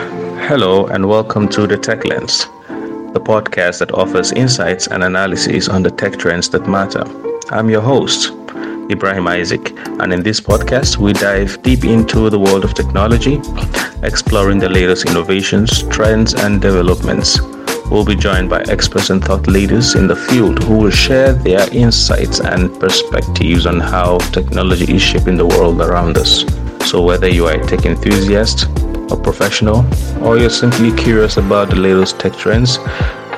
[0.00, 2.46] Hello, and welcome to the Tech Lens,
[3.12, 7.04] the podcast that offers insights and analysis on the tech trends that matter.
[7.50, 8.32] I'm your host,
[8.90, 13.42] Ibrahim Isaac, and in this podcast, we dive deep into the world of technology,
[14.02, 17.38] exploring the latest innovations, trends, and developments.
[17.90, 21.70] We'll be joined by experts and thought leaders in the field who will share their
[21.74, 26.46] insights and perspectives on how technology is shaping the world around us.
[26.90, 28.66] So, whether you are a tech enthusiast,
[29.10, 29.84] a professional,
[30.22, 32.78] or you're simply curious about the latest tech trends,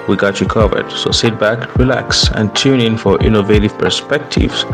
[0.08, 0.90] we got you covered.
[0.90, 4.64] So sit back, relax, and tune in for innovative perspectives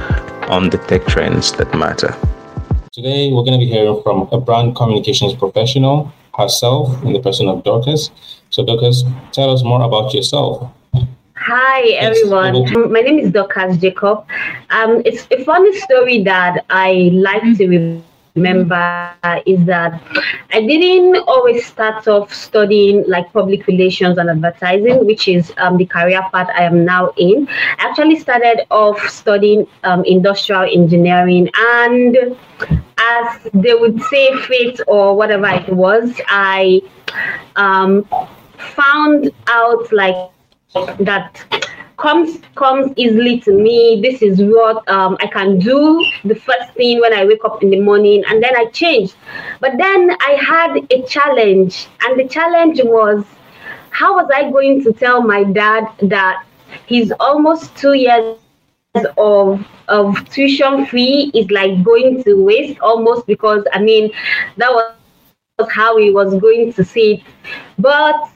[0.48, 2.16] on the tech trends that matter.
[2.92, 7.48] Today, we're going to be hearing from a brand communications professional herself in the person
[7.48, 8.10] of Dorcas.
[8.50, 10.70] So, Dorcas, tell us more about yourself.
[11.36, 12.92] Hi everyone.
[12.92, 14.26] My name is Dorcas Jacob.
[14.70, 18.04] Um, it's a funny story that I like to remember
[18.36, 20.00] is that
[20.52, 25.86] I didn't always start off studying like public relations and advertising, which is um, the
[25.86, 27.48] career path I am now in.
[27.48, 32.16] I actually started off studying um, industrial engineering and
[32.98, 36.82] as they would say fate or whatever it was, I
[37.56, 38.08] um,
[38.58, 40.30] found out like
[40.98, 41.44] that
[41.98, 44.00] comes comes easily to me.
[44.00, 47.70] This is what um, I can do the first thing when I wake up in
[47.70, 49.14] the morning, and then I changed.
[49.60, 53.24] But then I had a challenge, and the challenge was
[53.90, 56.44] how was I going to tell my dad that
[56.86, 58.36] he's almost two years
[59.16, 64.10] of of tuition fee is like going to waste almost because I mean
[64.56, 64.94] that was
[65.70, 67.22] how he was going to see it.
[67.78, 68.30] But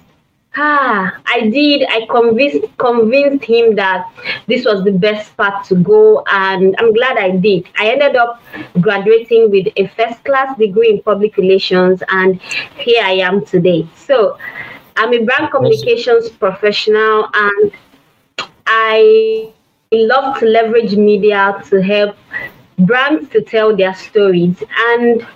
[0.54, 1.86] Ah, I did.
[1.88, 4.06] I convinced convinced him that
[4.46, 7.68] this was the best path to go, and I'm glad I did.
[7.78, 8.42] I ended up
[8.80, 12.38] graduating with a first class degree in public relations, and
[12.76, 13.88] here I am today.
[13.96, 14.36] So,
[14.96, 17.72] I'm a brand communications professional, and
[18.66, 19.50] I
[19.90, 22.14] love to leverage media to help
[22.80, 25.26] brands to tell their stories and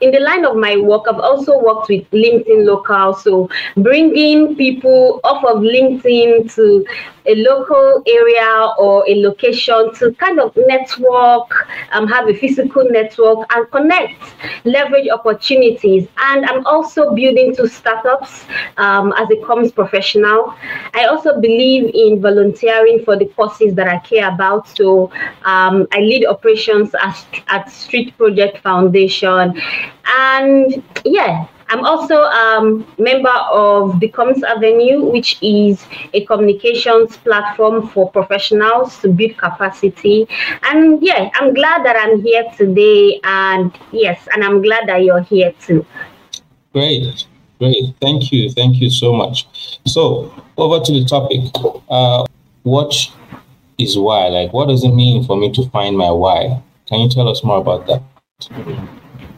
[0.00, 5.20] in the line of my work, I've also worked with LinkedIn Local, so bringing people
[5.24, 6.86] off of LinkedIn to
[7.26, 13.46] a local area or a location to kind of network, um, have a physical network
[13.54, 14.22] and connect,
[14.64, 16.06] leverage opportunities.
[16.18, 18.44] And I'm also building two startups
[18.76, 20.54] um, as a comms professional.
[20.92, 24.68] I also believe in volunteering for the causes that I care about.
[24.68, 25.10] So
[25.44, 29.60] um, I lead operations at, at Street Project Foundation.
[30.06, 37.16] And yeah, I'm also a um, member of the Comms Avenue, which is a communications
[37.16, 40.28] platform for professionals to build capacity.
[40.62, 43.20] And yeah, I'm glad that I'm here today.
[43.24, 45.84] And yes, and I'm glad that you're here too.
[46.72, 47.26] Great,
[47.58, 47.94] great.
[48.00, 48.50] Thank you.
[48.50, 49.46] Thank you so much.
[49.86, 51.40] So, over to the topic.
[51.88, 52.24] Uh,
[52.62, 52.94] what
[53.78, 54.28] is why?
[54.28, 56.62] Like, what does it mean for me to find my why?
[56.86, 58.02] Can you tell us more about that?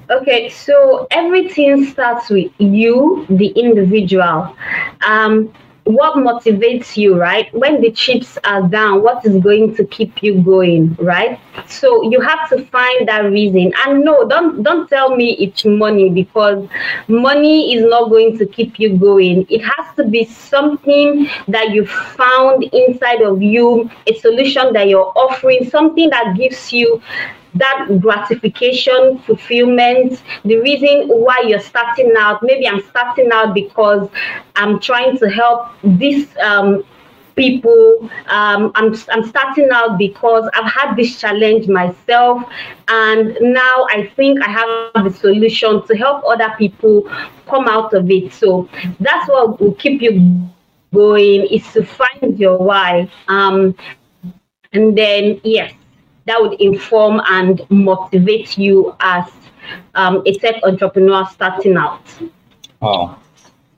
[0.09, 4.57] Okay, so everything starts with you, the individual.
[5.05, 5.53] Um,
[5.83, 7.53] what motivates you, right?
[7.55, 11.41] When the chips are down, what is going to keep you going, right?
[11.69, 13.73] So you have to find that reason.
[13.85, 16.69] And no, don't don't tell me it's money because
[17.07, 19.47] money is not going to keep you going.
[19.49, 25.13] It has to be something that you found inside of you, a solution that you're
[25.17, 27.01] offering, something that gives you
[27.59, 32.43] that gratification, fulfillment, the reason why you're starting out.
[32.43, 34.09] Maybe I'm starting out because
[34.55, 36.85] I'm trying to help this um,
[37.37, 38.11] people.
[38.29, 42.43] Um, I'm, I'm starting out because I've had this challenge myself,
[42.89, 47.09] and now I think I have the solution to help other people
[47.47, 48.33] come out of it.
[48.33, 48.69] So
[48.99, 50.49] that's what will keep you
[50.95, 53.11] going is to find your why.
[53.29, 53.77] Um,
[54.73, 55.73] and then, yes,
[56.27, 59.25] that would inform and motivate you as
[59.95, 62.03] um, a tech entrepreneur starting out?
[62.83, 63.19] Oh,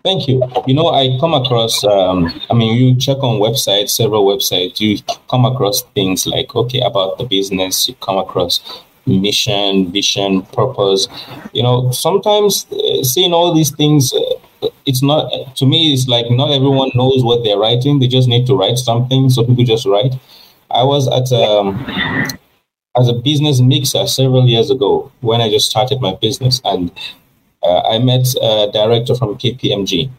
[0.02, 0.42] thank you.
[0.66, 4.98] You know, I come across, um, I mean, you check on websites, several websites, you
[5.30, 11.08] come across things like, okay, about the business, you come across mission, vision, purpose.
[11.52, 16.30] You know, sometimes uh, seeing all these things, uh, it's not, to me, it's like
[16.30, 17.98] not everyone knows what they're writing.
[17.98, 19.30] They just need to write something.
[19.30, 20.14] So people just write.
[20.70, 21.82] I was at um,
[22.98, 26.90] as a business mixer several years ago when I just started my business, and
[27.62, 30.10] uh, I met a director from KPMG.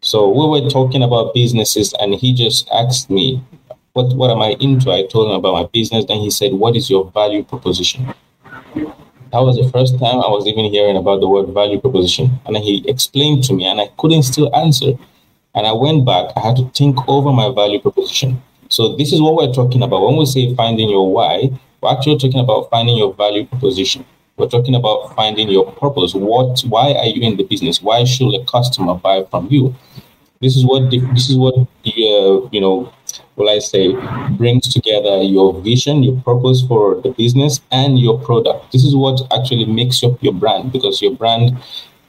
[0.00, 3.42] So we were talking about businesses, and he just asked me,
[3.94, 6.04] "What what am I into?" I told him about my business.
[6.04, 8.14] Then he said, "What is your value proposition?"
[9.32, 12.38] That was the first time I was even hearing about the word value proposition.
[12.46, 14.92] And he explained to me, and I couldn't still answer.
[15.56, 18.40] And I went back, I had to think over my value proposition.
[18.74, 20.02] So, this is what we're talking about.
[20.02, 21.48] When we say finding your why,
[21.80, 24.04] we're actually talking about finding your value proposition.
[24.36, 26.12] We're talking about finding your purpose.
[26.12, 26.60] What?
[26.62, 27.80] Why are you in the business?
[27.80, 29.72] Why should a customer buy from you?
[30.40, 31.54] This is what this is what
[31.84, 32.92] the uh, you know
[33.36, 33.92] will I say,
[34.30, 38.72] brings together your vision, your purpose for the business, and your product.
[38.72, 41.56] This is what actually makes up your brand because your brand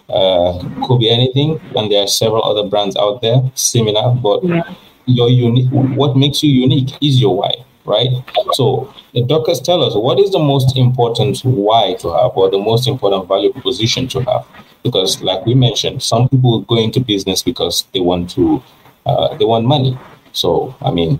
[0.10, 0.58] uh,
[0.88, 4.64] could be anything, and there are several other brands out there similar, but yeah.
[5.06, 5.70] Your unique.
[5.72, 7.54] What makes you unique is your why,
[7.86, 8.10] right?
[8.54, 12.58] So the Dorcas tell us what is the most important why to have, or the
[12.58, 14.48] most important value proposition to have,
[14.84, 18.64] because like we mentioned, some people go into business because they want to,
[19.06, 19.98] uh, they want money
[20.36, 21.20] so, I mean,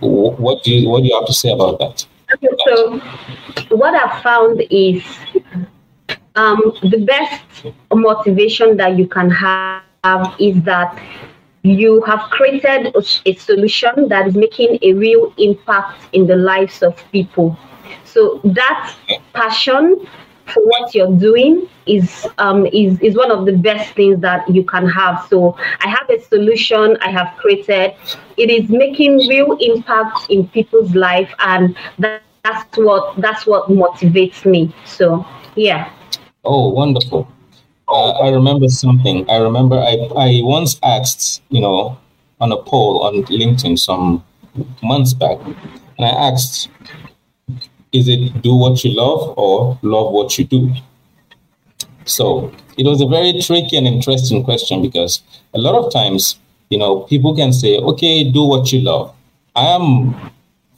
[0.00, 2.06] what do you what do you have to say about that?
[2.32, 2.98] Okay, so
[3.76, 5.04] what I've found is
[6.34, 7.42] um, the best
[7.92, 10.98] motivation that you can have is that
[11.64, 17.02] you have created a solution that is making a real impact in the lives of
[17.10, 17.56] people.
[18.04, 18.94] So that
[19.32, 20.06] passion
[20.46, 24.62] for what you're doing is um is is one of the best things that you
[24.62, 25.26] can have.
[25.30, 27.94] So i have a solution i have created.
[28.36, 34.44] It is making real impact in people's life and that, that's what that's what motivates
[34.44, 34.74] me.
[34.84, 35.24] So
[35.56, 35.90] yeah.
[36.44, 37.26] Oh wonderful
[37.88, 41.96] i remember something i remember i i once asked you know
[42.40, 44.24] on a poll on linkedin some
[44.82, 46.68] months back and i asked
[47.94, 50.74] is it do what you love or love what you do?
[52.04, 55.22] So it was a very tricky and interesting question because
[55.54, 56.38] a lot of times,
[56.70, 59.14] you know, people can say, okay, do what you love.
[59.54, 60.14] I am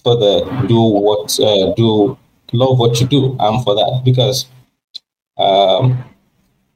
[0.04, 2.18] for the do what, uh, do
[2.52, 3.34] love what you do.
[3.40, 4.46] I'm for that because
[5.38, 6.04] um,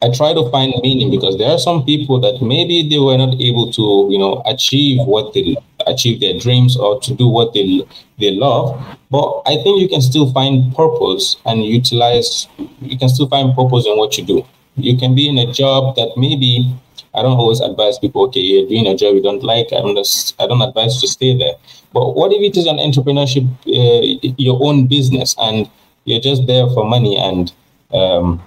[0.03, 3.39] I try to find meaning because there are some people that maybe they were not
[3.39, 5.57] able to, you know, achieve what they
[5.87, 7.85] achieve their dreams or to do what they
[8.19, 8.81] they love.
[9.11, 12.49] But I think you can still find purpose and utilize.
[12.81, 14.47] You can still find purpose in what you do.
[14.77, 16.75] You can be in a job that maybe
[17.15, 18.23] I don't always advise people.
[18.29, 19.67] Okay, you're doing a job you don't like.
[19.73, 19.99] I don't.
[20.39, 21.57] I don't advise to stay there.
[21.93, 25.69] But what if it is an entrepreneurship, uh, your own business, and
[26.05, 27.53] you're just there for money and
[27.93, 28.41] um,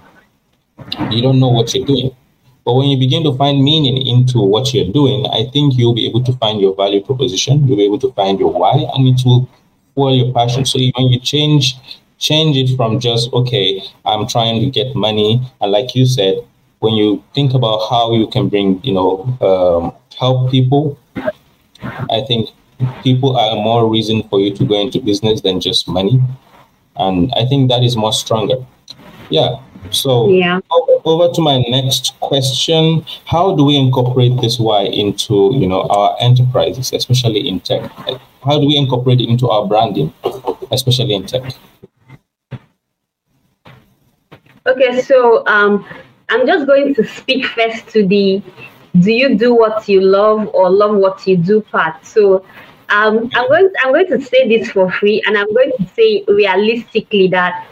[1.10, 2.14] you don't know what you're doing.
[2.64, 6.06] But when you begin to find meaning into what you're doing, I think you'll be
[6.06, 7.66] able to find your value proposition.
[7.68, 9.48] You'll be able to find your why, and it will
[9.94, 10.64] fuel your passion.
[10.64, 11.76] So when you change
[12.18, 16.38] change it from just okay, I'm trying to get money, and like you said,
[16.78, 20.98] when you think about how you can bring, you know, um, help people,
[22.10, 22.50] I think
[23.02, 26.20] people are more reason for you to go into business than just money,
[26.96, 28.56] and I think that is more stronger.
[29.28, 29.60] Yeah.
[29.90, 30.60] So yeah.
[31.04, 33.04] over to my next question.
[33.26, 37.90] How do we incorporate this why into you know our enterprises, especially in tech?
[38.44, 40.12] How do we incorporate it into our branding,
[40.70, 41.54] especially in tech?
[44.66, 45.86] Okay, so um,
[46.30, 48.42] I'm just going to speak first to the
[49.00, 52.04] do you do what you love or love what you do part.
[52.06, 52.44] So
[52.88, 56.24] um, I'm going I'm going to say this for free, and I'm going to say
[56.28, 57.66] realistically that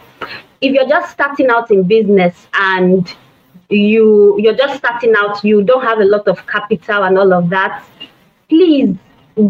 [0.63, 3.15] if you're just starting out in business and
[3.69, 7.49] you you're just starting out you don't have a lot of capital and all of
[7.49, 7.83] that
[8.47, 8.95] please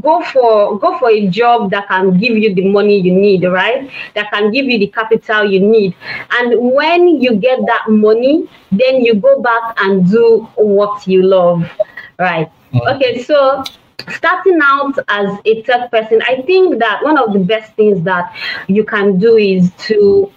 [0.01, 3.91] go for go for a job that can give you the money you need right?
[4.15, 5.93] That can give you the capital you need.
[6.31, 11.69] And when you get that money then you go back and do what you love
[12.17, 12.49] right?
[12.71, 12.95] Mm.
[12.95, 13.63] okay so
[14.09, 18.35] starting out as a tech person i think that one of the best things that
[18.67, 20.31] you can do is to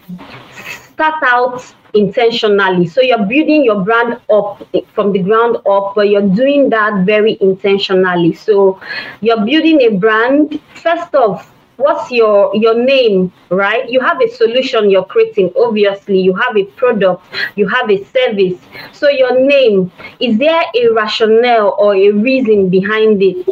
[0.96, 2.86] start out intentionally.
[2.86, 7.38] So you're building your brand up from the ground up, but you're doing that very
[7.40, 8.34] intentionally.
[8.34, 8.80] So
[9.20, 10.60] you're building a brand.
[10.74, 16.34] First off, what's your your name right you have a solution you're creating obviously you
[16.34, 17.22] have a product
[17.54, 18.58] you have a service
[18.92, 19.90] so your name
[20.20, 23.46] is there a rationale or a reason behind it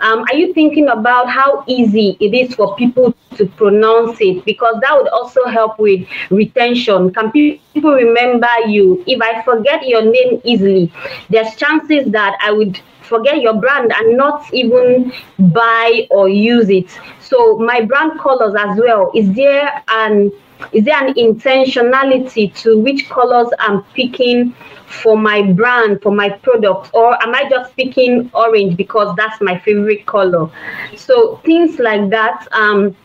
[0.00, 4.44] um, are you thinking about how easy it is for people to pronounce it?
[4.44, 7.12] Because that would also help with retention.
[7.12, 9.02] Can people remember you?
[9.06, 10.92] If I forget your name easily,
[11.30, 16.90] there's chances that I would forget your brand and not even buy or use it.
[17.20, 19.10] So my brand colors as well.
[19.14, 20.32] Is there an
[20.72, 24.54] is there an intentionality to which colors I'm picking
[24.86, 29.58] for my brand, for my product, or am I just picking orange because that's my
[29.58, 30.48] favorite color?
[30.96, 32.46] So things like that.
[32.52, 32.96] Um,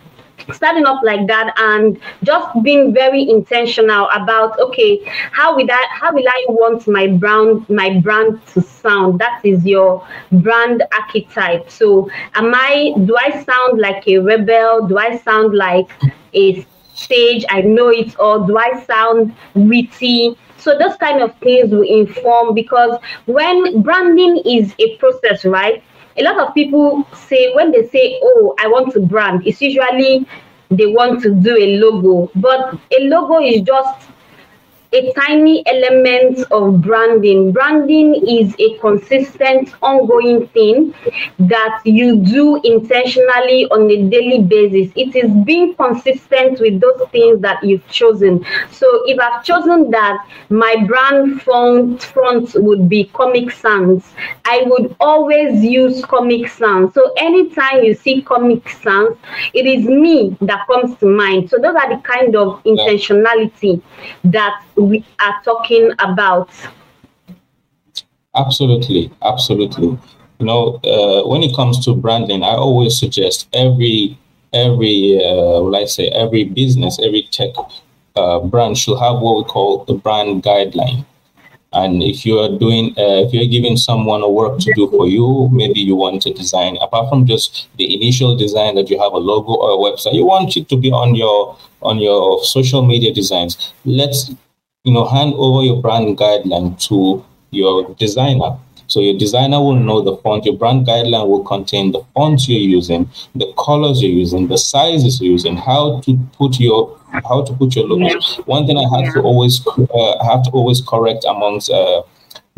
[0.53, 6.13] starting up like that and just being very intentional about okay how will I how
[6.13, 9.19] will I want my brand my brand to sound?
[9.19, 11.69] That is your brand archetype.
[11.69, 14.87] So am I do I sound like a rebel?
[14.87, 15.89] Do I sound like
[16.33, 17.45] a sage?
[17.49, 20.37] I know it or do I sound witty?
[20.57, 25.81] So those kind of things will inform because when branding is a process right
[26.19, 30.27] a lot of people say when they say, "Oh, I want to brand," it's usually
[30.69, 34.09] they want to do a logo, but a logo is just
[34.91, 37.51] a tiny element of branding.
[37.51, 40.95] Branding is a consistent, ongoing thing
[41.37, 44.91] that you do intentionally on a daily basis.
[44.95, 48.43] It is being consistent with those things that you've chosen.
[48.71, 54.03] So if I've chosen that my brand font front would be Comic Sans,
[54.45, 56.91] I would always use Comic Sans.
[56.95, 59.15] So anytime you see Comic Sans,
[59.53, 61.49] it is me that comes to mind.
[61.51, 63.81] So those are the kind of intentionality
[64.23, 66.49] that we are talking about.
[68.35, 69.97] Absolutely, absolutely.
[70.39, 74.17] You know, uh, when it comes to branding, I always suggest every
[74.53, 77.49] every uh, I say every business, every tech
[78.15, 81.05] uh, brand should have what we call the brand guideline.
[81.71, 85.07] And if you are doing, uh, if you're giving someone a work to do for
[85.07, 89.13] you, maybe you want to design, apart from just the initial design that you have
[89.13, 92.83] a logo or a website, you want it to be on your on your social
[92.83, 93.73] media designs.
[93.85, 94.31] Let's
[94.83, 98.57] you know, hand over your brand guideline to your designer.
[98.87, 100.45] So your designer will know the font.
[100.45, 105.21] Your brand guideline will contain the fonts you're using, the colors you're using, the sizes
[105.21, 108.37] you're using, how to put your how to put your logos.
[108.45, 112.03] One thing I have to always uh, have to always correct amongst uh,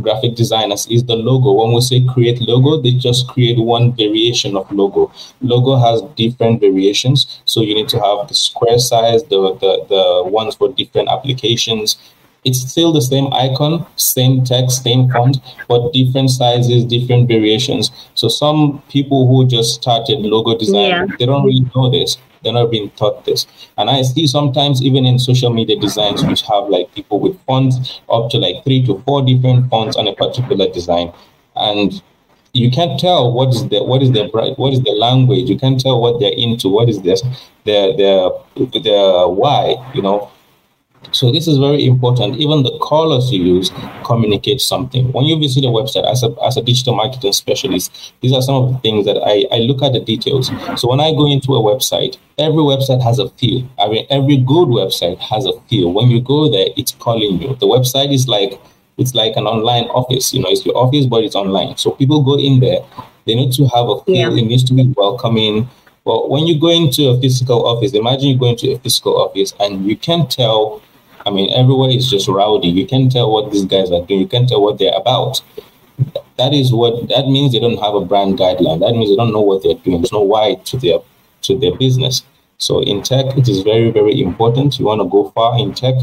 [0.02, 1.52] graphic designers is the logo.
[1.52, 5.12] When we say create logo, they just create one variation of logo.
[5.42, 10.24] Logo has different variations, so you need to have the square size, the the, the
[10.30, 11.98] ones for different applications.
[12.44, 17.92] It's still the same icon, same text, same font, but different sizes, different variations.
[18.16, 21.06] So some people who just started logo design, yeah.
[21.20, 23.46] they don't really know this they're not being taught this.
[23.78, 28.02] And I see sometimes even in social media designs, which have like people with fonts
[28.10, 31.14] up to like three to four different fonts on a particular design.
[31.56, 32.02] And
[32.54, 35.50] you can't tell what is the what is the what is the language.
[35.50, 36.70] You can't tell what they're into.
[36.70, 37.22] What is this
[37.66, 38.30] their their
[38.84, 39.76] their why?
[39.94, 40.31] You know,
[41.12, 42.38] so this is very important.
[42.38, 43.72] Even the colors you use
[44.06, 45.12] communicate something.
[45.12, 48.56] When you visit a website as a, as a digital marketing specialist, these are some
[48.56, 50.52] of the things that I, I look at the details.
[50.78, 53.68] So when I go into a website, every website has a feel.
[53.80, 55.92] I mean, every good website has a feel.
[55.92, 57.56] When you go there, it's calling you.
[57.56, 58.60] The website is like
[58.98, 60.34] it's like an online office.
[60.34, 61.78] You know, it's your office, but it's online.
[61.78, 62.80] So people go in there.
[63.26, 64.36] They need to have a feel.
[64.36, 64.44] Yeah.
[64.44, 65.70] It needs to be welcoming.
[66.06, 69.54] But when you go into a physical office, imagine you go into a physical office
[69.60, 70.82] and you can tell
[71.26, 72.68] I mean, everywhere is just rowdy.
[72.68, 74.22] You can't tell what these guys are doing.
[74.22, 75.42] You can't tell what they're about.
[76.38, 77.52] That is what that means.
[77.52, 78.80] They don't have a brand guideline.
[78.80, 80.02] That means they don't know what they're doing.
[80.02, 81.00] There's no why to their
[81.44, 82.24] to their business.
[82.58, 84.80] So in tech, it is very very important.
[84.80, 85.96] You want to go far in tech.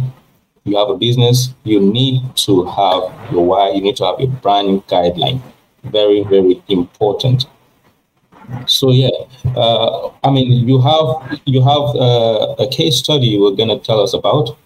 [0.64, 1.54] You have a business.
[1.64, 3.70] You need to have your why.
[3.70, 5.40] You need to have a brand guideline.
[5.84, 7.46] Very very important.
[8.66, 9.10] So yeah,
[9.56, 14.00] uh, I mean, you have you have uh, a case study you were gonna tell
[14.00, 14.56] us about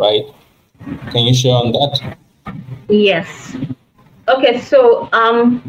[0.00, 0.24] right?
[1.10, 2.16] Can you share on that?
[2.88, 3.56] Yes.
[4.28, 5.60] Okay, so um,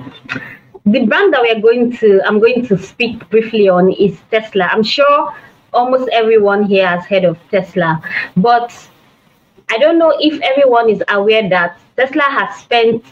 [0.85, 4.65] the brand that we're going to, I'm going to speak briefly on is Tesla.
[4.71, 5.35] I'm sure
[5.73, 8.01] almost everyone here has heard of Tesla,
[8.37, 8.71] but
[9.69, 13.05] I don't know if everyone is aware that Tesla has spent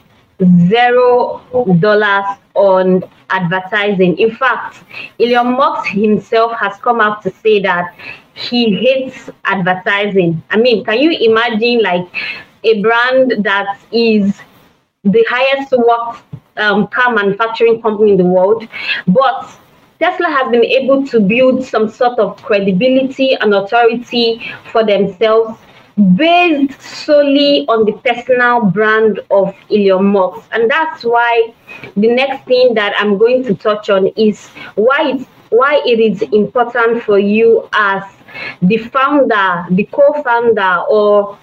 [0.67, 1.41] zero
[1.79, 4.17] dollars on advertising.
[4.17, 4.83] In fact,
[5.19, 7.93] Elon Musk himself has come out to say that
[8.33, 10.41] he hates advertising.
[10.49, 12.07] I mean, can you imagine like
[12.63, 14.39] a brand that is
[15.03, 16.23] the highest worked
[16.57, 18.67] um, car manufacturing company in the world,
[19.07, 19.49] but
[19.99, 25.59] Tesla has been able to build some sort of credibility and authority for themselves
[26.15, 30.47] based solely on the personal brand of Elon Musk.
[30.53, 31.53] And that's why
[31.97, 36.21] the next thing that I'm going to touch on is why it's why it is
[36.31, 38.03] important for you as
[38.61, 41.37] the founder, the co-founder, or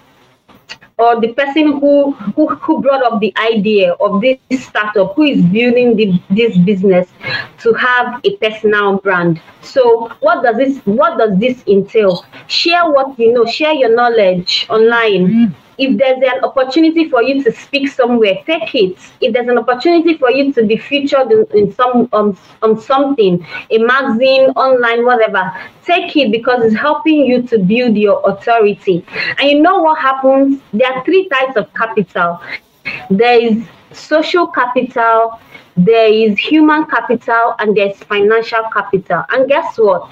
[0.97, 5.43] or the person who, who, who brought up the idea of this startup, who is
[5.45, 7.07] building the, this business
[7.59, 9.39] to have a personal brand.
[9.61, 12.25] So what does this what does this entail?
[12.47, 15.27] Share what you know, share your knowledge online.
[15.27, 15.55] Mm.
[15.77, 18.97] If there's an opportunity for you to speak somewhere, take it.
[19.21, 23.45] If there's an opportunity for you to be featured in, in some um, on something,
[23.69, 25.53] a magazine, online, whatever,
[25.85, 29.05] take it because it's helping you to build your authority.
[29.39, 30.61] And you know what happens?
[30.73, 32.41] There are three types of capital.
[33.09, 35.39] There is social capital,
[35.75, 39.23] there is human capital, and there's financial capital.
[39.29, 40.09] And guess what?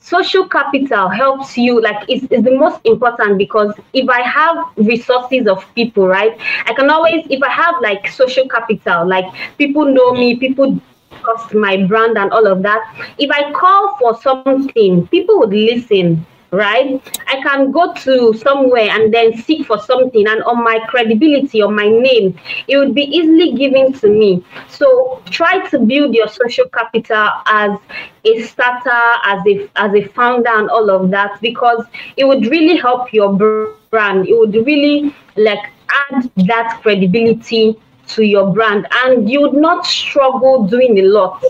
[0.00, 5.46] Social capital helps you like it's, it's the most important because if i have resources
[5.46, 9.26] of people right i can always if i have like social capital like
[9.58, 10.78] people know me people
[11.22, 12.80] trust my brand and all of that
[13.18, 17.00] if i call for something people would listen right?
[17.26, 21.74] I can go to somewhere and then seek for something, and on my credibility, on
[21.74, 22.38] my name,
[22.68, 24.44] it would be easily given to me.
[24.68, 27.78] So try to build your social capital as
[28.24, 31.84] a starter, as a as a founder, and all of that because
[32.16, 33.32] it would really help your
[33.90, 34.28] brand.
[34.28, 35.70] It would really like
[36.10, 37.78] add that credibility
[38.14, 41.42] to your brand, and you would not struggle doing a lot.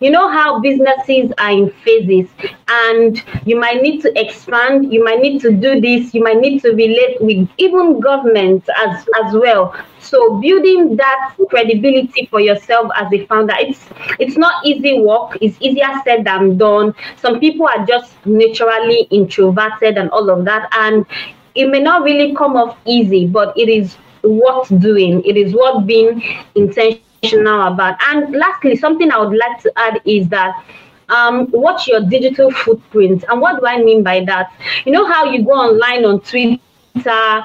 [0.00, 2.28] You know how businesses are in phases
[2.68, 6.60] and you might need to expand you might need to do this you might need
[6.62, 9.74] to relate with even government as as well.
[10.00, 13.88] So building that credibility for yourself as a founder it's
[14.18, 15.38] it's not easy work.
[15.40, 16.94] It's easier said than done.
[17.16, 21.06] Some people are just naturally introverted and all of that and
[21.54, 25.86] it may not really come off easy but it is worth doing it is worth
[25.86, 26.22] being
[26.54, 27.96] intentional about.
[28.08, 30.64] And lastly, something I would like to add is that
[31.08, 33.24] um, watch your digital footprint.
[33.28, 34.52] And what do I mean by that?
[34.84, 37.42] You know how you go online on Twitter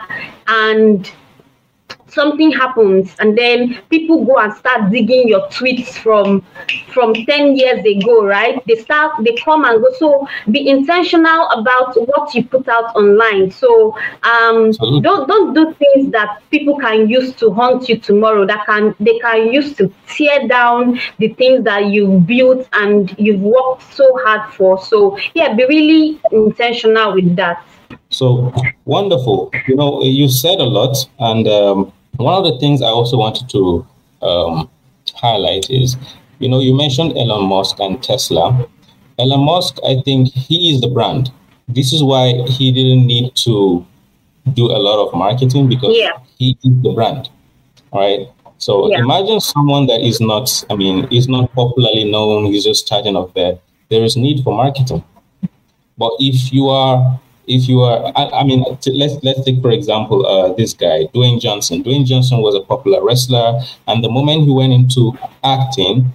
[0.47, 1.11] and
[2.07, 6.43] something happens and then people go and start digging your tweets from
[6.93, 8.61] from 10 years ago right?
[8.67, 9.91] They start they come and go.
[9.97, 13.51] So be intentional about what you put out online.
[13.51, 14.71] So um
[15.01, 19.17] don't don't do things that people can use to haunt you tomorrow that can they
[19.19, 24.53] can use to tear down the things that you've built and you've worked so hard
[24.53, 24.81] for.
[24.83, 27.65] So yeah be really intentional with that
[28.09, 28.53] so
[28.85, 29.51] wonderful.
[29.67, 33.49] You know, you said a lot, and um, one of the things I also wanted
[33.49, 33.85] to
[34.21, 34.69] um,
[35.13, 35.97] highlight is,
[36.39, 38.67] you know, you mentioned Elon Musk and Tesla.
[39.19, 41.31] Elon Musk, I think he is the brand.
[41.67, 43.85] This is why he didn't need to
[44.53, 46.11] do a lot of marketing because yeah.
[46.37, 47.29] he is the brand,
[47.93, 48.27] right?
[48.57, 48.99] So yeah.
[48.99, 52.45] imagine someone that is not, I mean, is not popularly known.
[52.45, 53.57] He's just starting off there.
[53.89, 55.03] There is need for marketing.
[55.97, 60.25] But if you are if you are, I, I mean, let's let's take for example
[60.25, 61.83] uh, this guy, Dwayne Johnson.
[61.83, 66.11] Dwayne Johnson was a popular wrestler, and the moment he went into acting,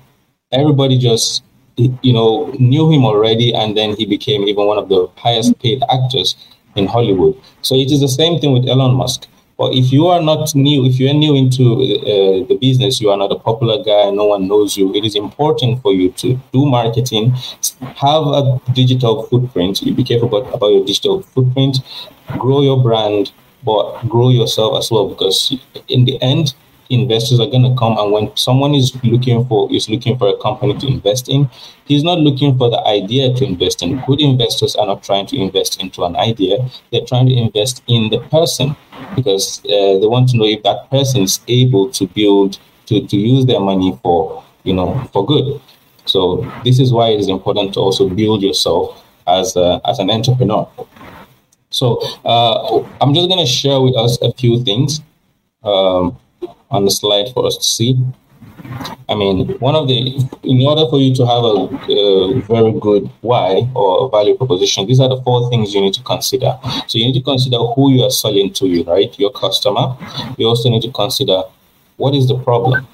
[0.53, 1.43] everybody just
[1.77, 5.83] you know knew him already, and then he became even one of the highest paid
[5.90, 6.37] actors
[6.77, 7.37] in Hollywood.
[7.62, 9.27] So it is the same thing with Elon Musk.
[9.61, 13.11] But if you are not new, if you are new into uh, the business, you
[13.11, 16.40] are not a popular guy, no one knows you, it is important for you to
[16.51, 17.35] do marketing,
[17.96, 19.83] have a digital footprint.
[19.83, 21.81] You be careful about, about your digital footprint,
[22.38, 25.55] grow your brand, but grow yourself as well because
[25.88, 26.55] in the end,
[26.90, 30.37] investors are going to come and when someone is looking for is looking for a
[30.38, 31.48] company to invest in
[31.90, 34.00] he's not looking for the idea to invest in.
[34.07, 36.57] Good investors are not trying to invest into an idea.
[36.92, 38.76] They're trying to invest in the person
[39.16, 43.16] because uh, they want to know if that person is able to build to, to
[43.16, 45.61] use their money for you know for good.
[46.07, 50.11] So this is why it is important to also build yourself as a, as an
[50.11, 50.68] entrepreneur.
[51.70, 55.00] So uh, i'm just going to share with us a few things.
[55.62, 56.18] Um,
[56.70, 57.98] on the slide for us to see.
[59.09, 59.98] I mean, one of the,
[60.42, 61.56] in order for you to have a,
[61.92, 66.02] a, very good why or value proposition, these are the four things you need to
[66.02, 66.59] consider.
[66.87, 69.16] So you need to consider who you are selling to, you right?
[69.18, 69.96] Your customer.
[70.37, 71.42] You also need to consider
[71.96, 72.87] what is the problem.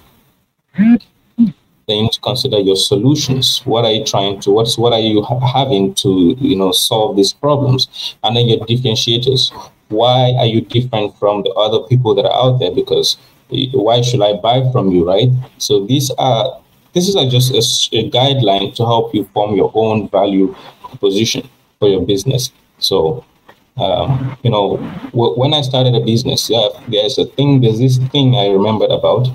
[0.76, 3.60] Then you need to consider your solutions.
[3.64, 4.50] What are you trying to?
[4.50, 8.16] What's what are you ha- having to you know solve these problems?
[8.24, 9.52] And then your differentiators.
[9.88, 12.72] Why are you different from the other people that are out there?
[12.72, 13.16] Because
[13.72, 15.28] why should I buy from you, right?
[15.58, 16.60] So these are
[16.94, 21.88] this is just a, a guideline to help you form your own value proposition for
[21.88, 22.50] your business.
[22.78, 23.24] So
[23.76, 24.78] um, you know,
[25.12, 28.90] w- when I started a business, yeah, there's a thing, there's this thing I remembered
[28.90, 29.28] about.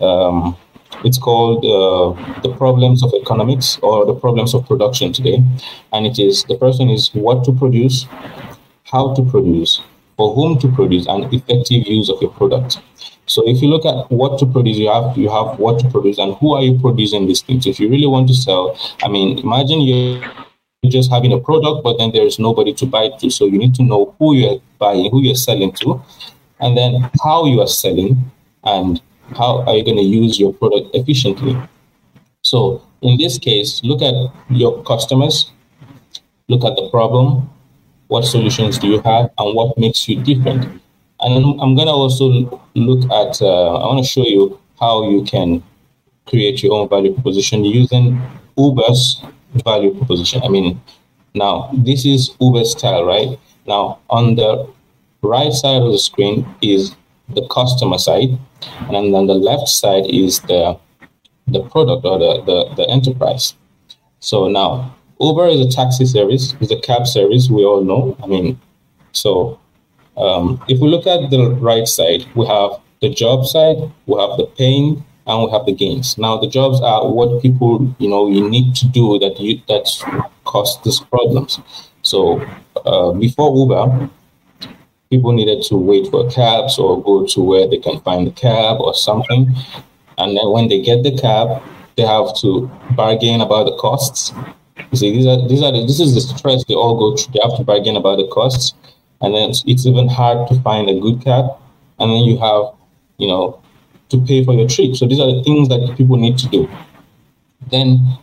[0.00, 0.56] Um,
[1.04, 5.42] it's called uh, the problems of economics or the problems of production today.
[5.92, 8.06] And it is the person is what to produce,
[8.84, 9.80] how to produce,
[10.16, 12.78] for whom to produce, and effective use of your product.
[13.28, 16.18] So if you look at what to produce, you have you have what to produce
[16.18, 17.66] and who are you producing these things.
[17.66, 20.22] If you really want to sell, I mean, imagine you're
[20.88, 23.30] just having a product, but then there is nobody to buy to.
[23.30, 26.02] So you need to know who you're buying, who you're selling to,
[26.60, 28.16] and then how you are selling,
[28.64, 29.00] and
[29.36, 31.56] how are you going to use your product efficiently.
[32.42, 34.14] So in this case, look at
[34.48, 35.52] your customers,
[36.48, 37.50] look at the problem,
[38.06, 40.80] what solutions do you have, and what makes you different.
[41.20, 42.26] And I'm going to also
[42.74, 45.62] look at, uh, I want to show you how you can
[46.26, 48.20] create your own value proposition using
[48.56, 49.22] Uber's
[49.64, 50.42] value proposition.
[50.42, 50.80] I mean,
[51.34, 53.38] now this is Uber style, right?
[53.66, 54.68] Now on the
[55.22, 56.94] right side of the screen is
[57.30, 58.38] the customer side,
[58.80, 60.78] and then on the left side is the
[61.48, 63.54] the product or the, the, the enterprise.
[64.20, 68.16] So now Uber is a taxi service, is a cab service, we all know.
[68.22, 68.60] I mean,
[69.12, 69.58] so
[70.18, 73.76] um, if we look at the right side, we have the job side,
[74.06, 76.18] we have the pain, and we have the gains.
[76.18, 79.86] Now, the jobs are what people, you know, you need to do that you that
[80.44, 81.60] cause these problems.
[82.02, 82.40] So
[82.86, 84.10] uh, before Uber,
[85.10, 88.80] people needed to wait for cabs or go to where they can find the cab
[88.80, 89.54] or something.
[90.16, 91.62] And then when they get the cab,
[91.96, 94.32] they have to bargain about the costs.
[94.90, 97.32] You see, these are these are the, this is the stress they all go through.
[97.34, 98.74] They have to bargain about the costs,
[99.20, 101.46] and then it's, it's even hard to find a good cab.
[101.98, 102.74] And then you have,
[103.18, 103.60] you know,
[104.10, 104.94] to pay for your trip.
[104.96, 106.68] So these are the things that people need to do.
[107.70, 108.18] Then,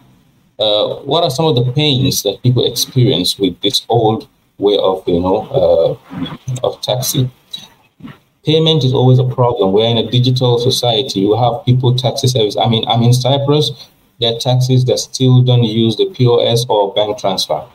[0.57, 4.27] uh, what are some of the pains that people experience with this old
[4.57, 7.29] way of, you know, uh, of taxi?
[8.45, 9.73] Payment is always a problem.
[9.73, 11.19] We're in a digital society.
[11.19, 12.55] You have people taxi service.
[12.55, 13.71] I mean, I'm in Cyprus.
[14.21, 17.67] There are taxis that still don't use the POS or bank transfer.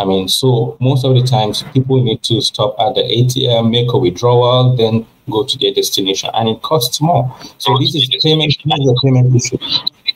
[0.00, 3.92] I mean, so most of the times people need to stop at the ATM, make
[3.92, 7.30] a withdrawal, then go to their destination, and it costs more.
[7.58, 9.58] So this is payment, this is a payment issue.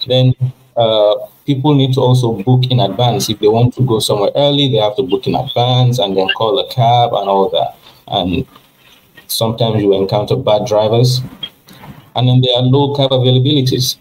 [0.09, 0.33] Then
[0.79, 3.29] uh, people need to also book in advance.
[3.29, 6.29] If they want to go somewhere early, they have to book in advance and then
[6.35, 7.77] call a cab and all that.
[8.09, 8.47] And
[9.27, 11.21] sometimes you encounter bad drivers,
[12.17, 13.99] and then there are low cab availabilities.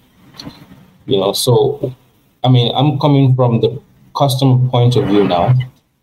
[1.07, 1.93] You know, so
[2.41, 3.81] I mean, I'm coming from the
[4.15, 5.53] customer point of view now.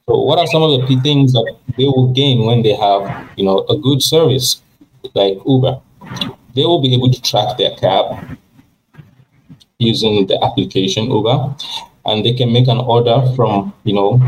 [0.08, 3.30] So, what are some of the key things that they will gain when they have,
[3.36, 4.62] you know, a good service
[5.14, 5.80] like Uber?
[6.54, 8.36] They will be able to track their cab
[9.78, 11.54] using the application Uber,
[12.06, 14.20] and they can make an order from, you know,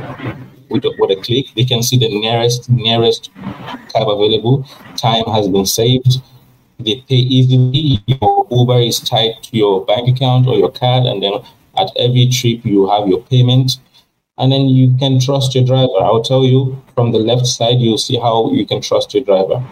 [0.70, 1.46] with a, with a click.
[1.54, 3.30] They can see the nearest nearest
[3.92, 4.66] cab available.
[4.96, 6.22] Time has been saved.
[6.78, 8.02] They pay easily.
[8.06, 11.35] Your Uber is tied to your bank account or your card, and then
[11.76, 13.78] at every trip you have your payment
[14.42, 15.98] and then you can trust your driver.
[16.00, 19.64] I'll tell you from the left side, you'll see how you can trust your driver.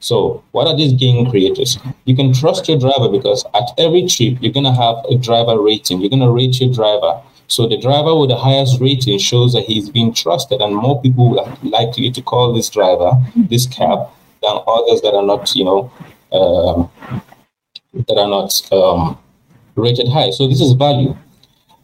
[0.00, 1.78] So, what are these gain creators?
[2.06, 5.62] You can trust your driver because at every trip, you're going to have a driver
[5.62, 6.00] rating.
[6.00, 7.22] You're going to rate your driver.
[7.46, 11.38] So, the driver with the highest rating shows that he's being trusted, and more people
[11.38, 14.08] are likely to call this driver, this cab,
[14.42, 15.90] than others that are not, you know,
[16.32, 16.90] um,
[18.08, 19.16] that are not um,
[19.76, 20.30] rated high.
[20.30, 21.16] So, this is value.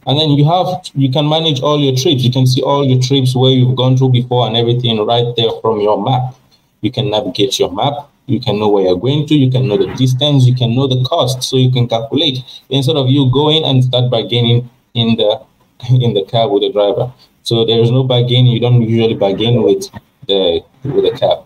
[0.07, 2.25] And then you have you can manage all your trips.
[2.25, 5.51] You can see all your trips where you've gone through before and everything right there
[5.61, 6.35] from your map.
[6.81, 8.09] You can navigate your map.
[8.27, 9.35] You can know where you're going to.
[9.35, 10.47] You can know the distance.
[10.47, 12.39] You can know the cost, so you can calculate
[12.69, 15.41] instead of you going and start bargaining in the
[15.91, 17.13] in the cab with the driver.
[17.45, 18.47] So there is no bargaining.
[18.47, 19.89] You don't usually bargain with
[20.27, 21.45] the with the cab,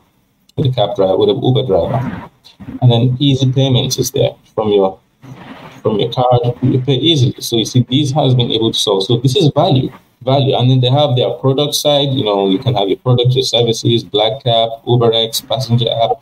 [0.57, 2.31] with the cab driver, with the Uber driver.
[2.81, 4.99] And then easy payments is there from your
[5.87, 7.35] from your card, you pay easily.
[7.39, 9.05] So you see, this has been able to solve.
[9.05, 9.89] So this is value,
[10.23, 10.57] value.
[10.57, 12.09] And then they have their product side.
[12.11, 16.21] You know, you can have your product, your services, Black Cab, UberX, Passenger App,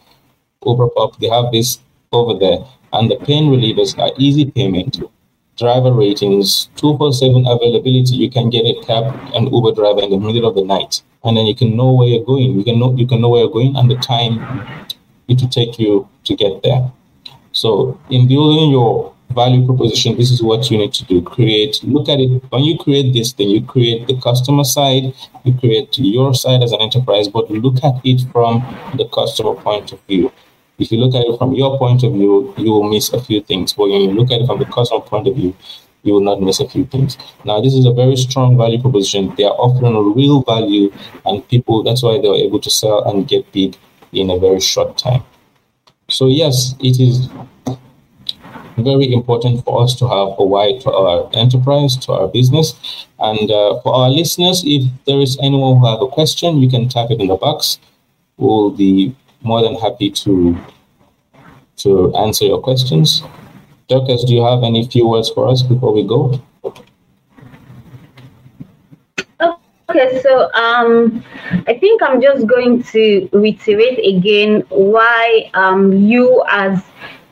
[0.67, 1.19] Uber Pop.
[1.19, 1.79] They have this
[2.13, 2.59] over there.
[2.93, 5.01] And the pain relievers are easy payment,
[5.57, 8.17] driver ratings, 247 availability.
[8.17, 11.01] You can get a cab and Uber driver in the middle of the night.
[11.25, 12.53] And then you can know where you're going.
[12.59, 14.45] You can know you can know where you're going and the time
[15.27, 16.93] it will take you to get there.
[17.53, 21.23] So in building your value proposition, this is what you need to do.
[21.23, 22.43] Create, look at it.
[22.51, 26.73] When you create this, then you create the customer side, you create your side as
[26.73, 28.63] an enterprise, but look at it from
[28.97, 30.33] the customer point of view.
[30.79, 33.41] If you look at it from your point of view, you will miss a few
[33.41, 33.73] things.
[33.73, 35.55] But when you look at it from the customer point of view,
[36.03, 37.17] you will not miss a few things.
[37.45, 39.35] Now, this is a very strong value proposition.
[39.37, 40.93] They are offering a real value,
[41.25, 43.77] and people, that's why they were able to sell and get big
[44.13, 45.23] in a very short time.
[46.09, 47.29] So, yes, it is
[48.77, 53.07] very important for us to have a why to our enterprise, to our business.
[53.19, 56.89] And uh, for our listeners, if there is anyone who have a question, you can
[56.89, 57.79] type it in the box.
[58.37, 60.57] We'll be more than happy to
[61.77, 63.23] to answer your questions.
[63.89, 66.41] Dorcas, do you have any few words for us before we go?
[69.91, 71.23] Okay, so um,
[71.69, 76.83] I think I'm just going to reiterate again why um, you as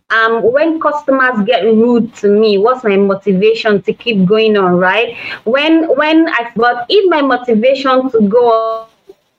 [0.10, 5.18] Um, when customers get rude to me, what's my motivation to keep going on, right?
[5.44, 8.88] When when I but if my motivation to go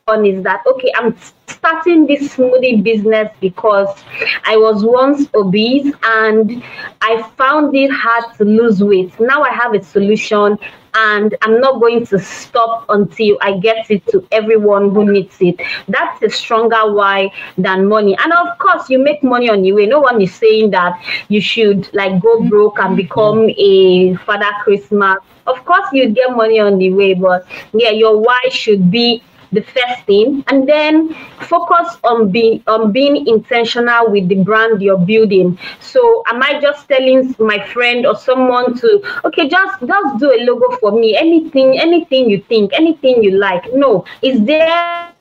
[0.09, 4.04] on is that okay, I'm starting this smoothie business because
[4.44, 6.62] I was once obese and
[7.00, 9.18] I found it hard to lose weight.
[9.18, 10.59] Now I have a solution
[10.98, 15.61] and I'm not going to stop until I get it to everyone who needs it.
[15.87, 18.16] That's a stronger why than money.
[18.22, 19.87] And of course, you make money on your way.
[19.87, 25.18] No one is saying that you should like go broke and become a Father Christmas.
[25.46, 29.62] Of course, you get money on the way, but yeah, your why should be the
[29.62, 30.44] first thing.
[30.48, 31.14] And then
[31.48, 35.58] focus on being on being intentional with the brand you're building.
[35.80, 40.40] So am i just telling my friend or someone to okay just just do a
[40.44, 41.16] logo for me.
[41.16, 43.64] Anything anything you think anything you like.
[43.72, 44.04] No.
[44.22, 45.12] Is there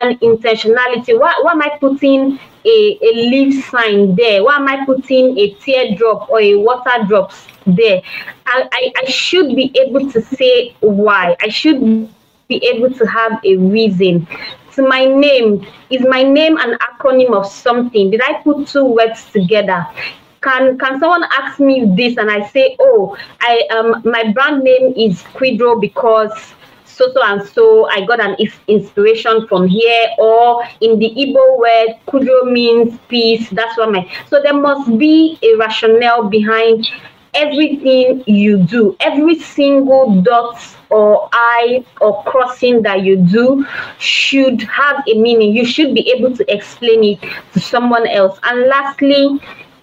[0.00, 1.18] an intentionality?
[1.18, 4.44] Why, why am i putting a, a leaf sign there?
[4.44, 8.02] Why am i putting a teardrop or a water drops there?
[8.46, 11.36] I, I, I should be able to say why.
[11.40, 12.08] I should
[12.52, 14.26] be able to have a reason.
[14.76, 18.10] To my name, is my name an acronym of something?
[18.10, 19.86] Did I put two words together?
[20.40, 24.92] Can can someone ask me this and I say, oh, I um my brand name
[24.96, 26.32] is Quidro because
[26.84, 28.36] so so and so I got an
[28.68, 34.40] inspiration from here or in the Igbo word Kudro means peace that's what my so
[34.42, 36.86] there must be a rationale behind
[37.34, 43.66] everything you do every single dot or I or crossing that you do
[43.98, 45.54] should have a meaning.
[45.54, 47.18] You should be able to explain it
[47.54, 48.38] to someone else.
[48.42, 49.40] And lastly,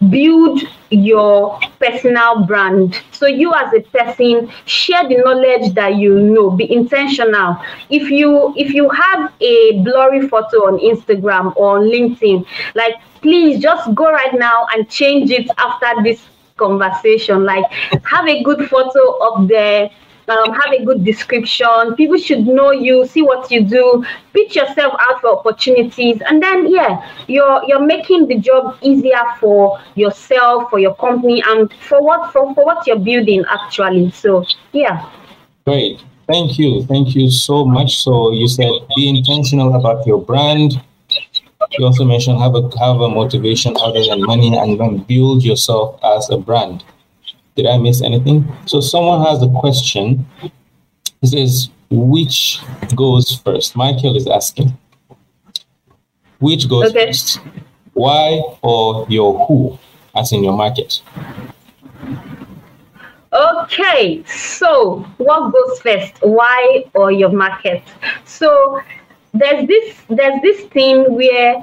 [0.10, 6.50] build your personal brand so you as a person share the knowledge that you know
[6.50, 7.58] be intentional
[7.90, 13.62] if you if you have a blurry photo on instagram or on linkedin like please
[13.62, 16.29] just go right now and change it after this
[16.60, 17.66] conversation like
[18.04, 19.90] have a good photo of there.
[20.30, 21.96] um, have a good description.
[21.96, 26.72] People should know you, see what you do, pitch yourself out for opportunities, and then
[26.72, 32.32] yeah, you're you're making the job easier for yourself, for your company, and for what
[32.32, 34.12] for, for what you're building actually.
[34.12, 35.10] So yeah.
[35.66, 36.04] Great.
[36.28, 36.86] Thank you.
[36.86, 38.04] Thank you so much.
[38.04, 40.80] So you said be intentional about your brand.
[41.72, 46.00] You also mentioned have a have a motivation other than money and then build yourself
[46.04, 46.86] as a brand.
[47.56, 48.50] Did I miss anything?
[48.66, 50.26] So someone has a question.
[51.20, 52.62] He says, which
[52.96, 53.76] goes first?
[53.76, 54.78] Michael is asking.
[56.40, 57.08] Which goes okay.
[57.08, 57.42] first?
[57.94, 59.78] Why or your who,
[60.16, 61.02] as in your market?
[63.34, 66.14] Okay, so what goes first?
[66.22, 67.84] Why or your market?
[68.24, 68.82] So
[69.34, 71.56] there's this there's this thing where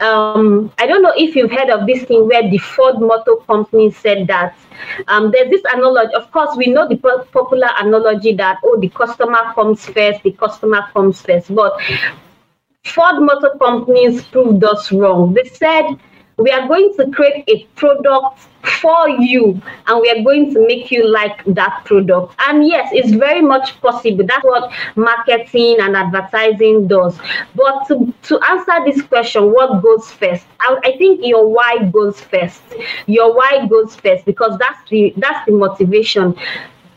[0.00, 3.90] um, I don't know if you've heard of this thing where the Ford Motor Company
[3.90, 4.56] said that
[5.08, 6.14] um, there's this analogy.
[6.14, 10.86] Of course, we know the popular analogy that oh, the customer comes first, the customer
[10.92, 11.54] comes first.
[11.54, 11.80] But
[12.84, 15.32] Ford Motor Companies proved us wrong.
[15.34, 15.96] They said
[16.36, 18.40] we are going to create a product
[18.80, 22.34] for you and we are going to make you like that product.
[22.48, 24.24] And yes it's very much possible.
[24.26, 27.18] That's what marketing and advertising does.
[27.54, 30.46] But to, to answer this question what goes first?
[30.60, 32.62] I, I think your why goes first.
[33.06, 36.34] Your why goes first because that's the that's the motivation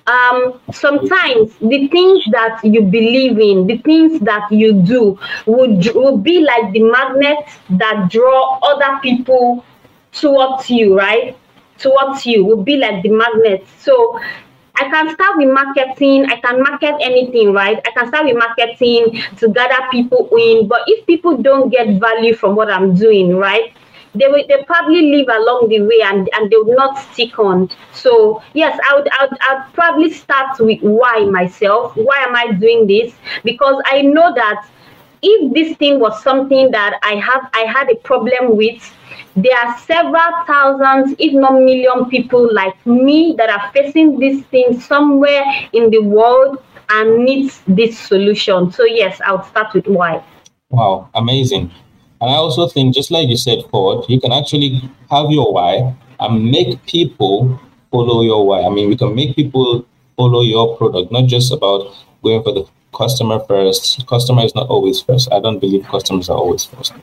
[0.07, 6.17] um, sometimes the things that you believe in, the things that you do, would will
[6.17, 7.39] be like the magnet
[7.71, 9.63] that draw other people
[10.13, 11.37] towards you, right?
[11.77, 13.67] Towards you will be like the magnet.
[13.79, 14.19] So
[14.75, 16.25] I can start with marketing.
[16.25, 17.77] I can market anything, right?
[17.85, 20.67] I can start with marketing to gather people in.
[20.67, 23.73] But if people don't get value from what I'm doing, right?
[24.19, 27.69] They will they probably live along the way and, and they will not stick on.
[27.93, 31.95] So yes, I would, I would I'd probably start with why myself.
[31.95, 33.13] Why am I doing this?
[33.43, 34.67] Because I know that
[35.21, 38.81] if this thing was something that I have I had a problem with,
[39.35, 44.79] there are several thousands, if not million people like me that are facing this thing
[44.79, 48.71] somewhere in the world and needs this solution.
[48.71, 50.23] So yes, I would start with why.
[50.69, 51.71] Wow, amazing.
[52.19, 55.95] And I also think, just like you said, Ford, you can actually have your why
[56.19, 57.59] and make people
[57.91, 58.63] follow your why.
[58.63, 62.65] I mean, we can make people follow your product, not just about going for the
[62.95, 64.05] customer first.
[64.07, 65.31] Customer is not always first.
[65.31, 66.93] I don't believe customers are always first.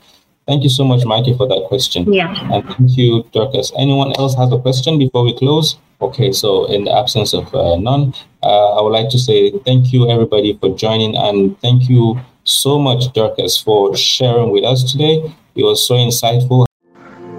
[0.47, 2.13] Thank you so much, Mikey, for that question.
[2.13, 2.35] Yeah.
[2.53, 3.73] And thank you, Dorcas.
[3.79, 5.79] Anyone else have a question before we close?
[6.03, 9.93] Okay, so in the absence of uh, none, uh, I would like to say thank
[9.93, 11.17] you, everybody, for joining.
[11.17, 15.35] And thank you so much, Dorcas, for sharing with us today.
[15.55, 16.67] It was so insightful.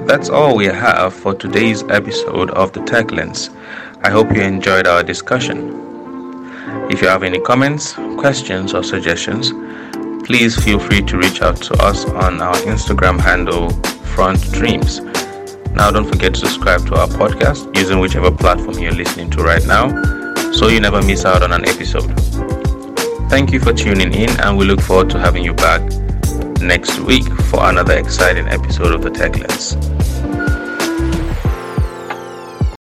[0.07, 3.49] That's all we have for today's episode of the Tech Lens.
[4.03, 5.83] I hope you enjoyed our discussion.
[6.91, 9.51] If you have any comments, questions, or suggestions,
[10.25, 13.69] please feel free to reach out to us on our Instagram handle,
[14.15, 15.01] Front Dreams.
[15.71, 19.65] Now, don't forget to subscribe to our podcast using whichever platform you're listening to right
[19.65, 19.89] now
[20.51, 22.54] so you never miss out on an episode.
[23.27, 25.81] Thank you for tuning in, and we look forward to having you back
[26.61, 30.04] next week for another exciting episode of the Tech Lens.